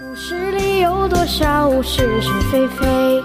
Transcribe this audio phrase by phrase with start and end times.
[0.00, 3.22] 故事里有多少是是非非？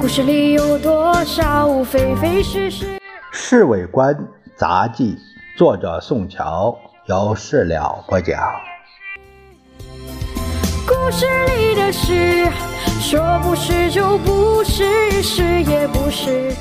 [0.00, 2.86] 故事里有多少非非是是？
[3.30, 4.26] 《侍卫官
[4.56, 5.14] 杂记》
[5.58, 8.40] 作者宋乔，由事了播讲。
[10.88, 11.26] 故事
[11.58, 12.46] 里的事，
[12.98, 16.54] 说不是就不是，是也不是。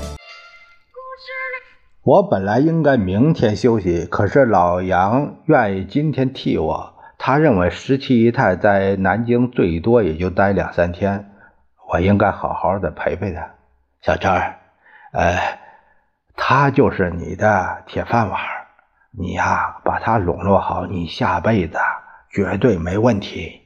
[2.04, 6.93] 我本来应该明天休息，可是老杨愿意今天替我。
[7.26, 11.32] 他认为十七姨太在南京最多也就待两三天，
[11.90, 13.50] 我应该好好的陪陪她。
[14.02, 14.58] 小陈儿，
[15.14, 15.40] 呃，
[16.36, 18.42] 她就是你的铁饭碗，
[19.12, 21.78] 你呀把她笼络好，你下辈子
[22.30, 23.62] 绝对没问题。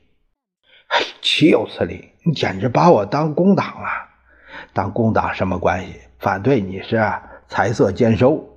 [1.24, 2.12] 岂有此理！
[2.26, 3.90] 你简直把我当工党了。
[4.72, 6.00] 当工党什么关系？
[6.20, 7.04] 反对你是
[7.48, 8.48] 财色兼收。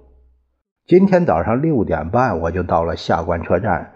[0.87, 3.95] 今天早上六点半我就到了下关车站。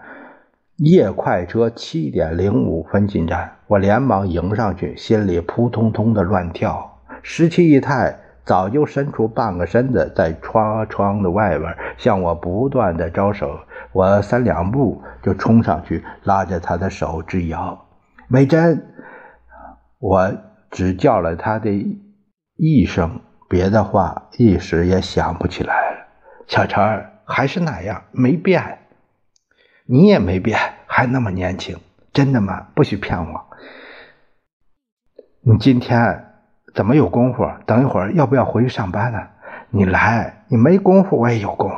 [0.77, 6.99] 夜快车七点零五分进站，我连忙迎上去，心里扑通通的乱跳。
[7.21, 13.57] 十七姨太早就伸出半个身子在窗窗的外边向我不断的招手，
[13.93, 17.85] 我三两步就冲上去，拉着她的手直摇。
[18.27, 18.85] 美珍，
[19.97, 20.29] 我
[20.69, 21.71] 只叫了她的
[22.57, 25.97] 一声，别的话一时也想不起来了。
[26.47, 28.79] 小陈还是那样，没变。
[29.87, 31.77] 你也没变，还那么年轻，
[32.11, 32.65] 真的吗？
[32.73, 33.45] 不许骗我！
[35.41, 36.25] 你今天
[36.73, 37.47] 怎么有功夫？
[37.67, 39.19] 等一会儿要不要回去上班呢？
[39.69, 41.75] 你来，你没功夫，我也有功夫。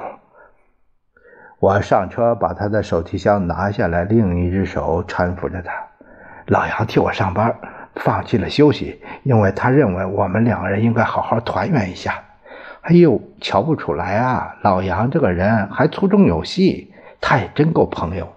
[1.60, 5.74] 我上车，把他的手提箱拿下来，另一只手搀扶着他。
[6.46, 7.54] 老杨替我上班，
[7.96, 12.24] 放弃了休息，因为他认为我们两个人应该好好团圆一下。
[12.84, 16.94] 哎呦，瞧不出来啊，老杨这个人还粗中有细。
[17.22, 18.34] 他也真够朋友。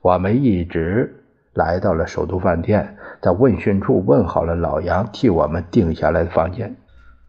[0.00, 6.76] 我们一直来到了首都饭店，在问讯处问好了老杨替我们定下来的房间。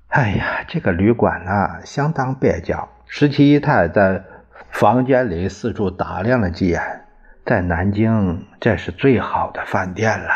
[0.08, 2.90] 哎呀，这个旅馆呐，相当蹩脚。
[3.06, 4.24] 十七姨太在
[4.72, 7.06] 房间里四处打量了几眼，
[7.46, 10.30] 在南京这是最好的饭店了。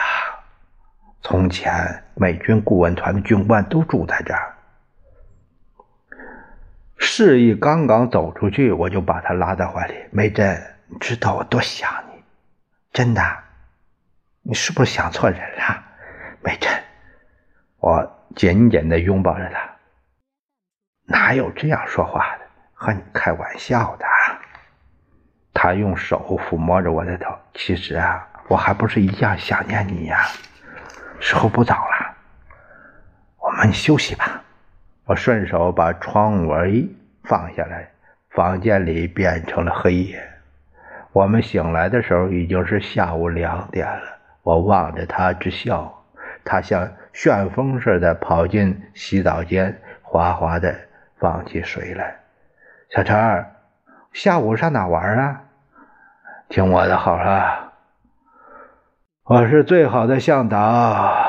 [1.22, 4.54] 从前美军顾问团的军官都住在这儿。
[7.20, 9.94] 示意刚刚走出去，我就把他拉在怀里。
[10.10, 10.58] 梅珍，
[10.88, 12.24] 你知道我多想你，
[12.94, 13.22] 真的。
[14.42, 15.84] 你是不是想错人了，
[16.42, 16.72] 梅珍？
[17.80, 19.60] 我紧紧的拥抱着他。
[21.08, 22.46] 哪有这样说话的？
[22.74, 24.06] 和你开玩笑的。
[25.54, 27.38] 他用手抚摸着我的头。
[27.54, 30.26] 其实啊，我还不是一样想念你呀。
[31.20, 32.16] 时候不早了，
[33.40, 34.42] 我们休息吧。
[35.04, 36.88] 我顺手把窗围
[37.30, 37.88] 放下来，
[38.32, 40.20] 房间里变成了黑夜。
[41.14, 44.18] 我们醒来的时候已经是下午两点了。
[44.42, 46.04] 我望着他直笑，
[46.44, 50.76] 他像旋风似的跑进洗澡间，哗哗的
[51.20, 52.16] 放起水来。
[52.90, 53.46] 小陈儿，
[54.12, 55.42] 下午上哪玩啊？
[56.50, 57.74] 听我的好了，
[59.26, 61.29] 我是最好的向导。